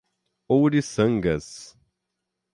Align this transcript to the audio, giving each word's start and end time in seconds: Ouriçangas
Ouriçangas 0.55 1.53